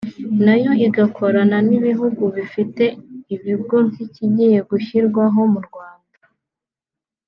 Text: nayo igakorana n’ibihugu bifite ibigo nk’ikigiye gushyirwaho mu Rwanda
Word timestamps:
nayo 0.45 0.71
igakorana 0.87 1.57
n’ibihugu 1.69 2.23
bifite 2.35 2.83
ibigo 3.35 3.77
nk’ikigiye 3.89 4.59
gushyirwaho 4.69 5.41
mu 5.53 5.59
Rwanda 5.67 6.17